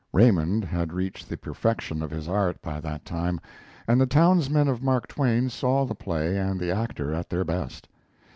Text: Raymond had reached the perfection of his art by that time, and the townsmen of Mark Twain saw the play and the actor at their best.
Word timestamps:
Raymond 0.11 0.65
had 0.65 0.93
reached 0.93 1.29
the 1.29 1.37
perfection 1.37 2.01
of 2.01 2.09
his 2.09 2.27
art 2.27 2.59
by 2.63 2.79
that 2.79 3.05
time, 3.05 3.39
and 3.87 4.01
the 4.01 4.07
townsmen 4.07 4.67
of 4.67 4.81
Mark 4.81 5.05
Twain 5.07 5.47
saw 5.47 5.85
the 5.85 5.93
play 5.93 6.39
and 6.39 6.59
the 6.59 6.71
actor 6.75 7.13
at 7.13 7.29
their 7.29 7.43
best. 7.43 7.87